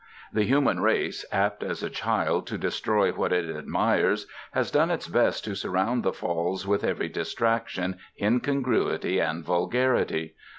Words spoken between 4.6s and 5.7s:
done its best to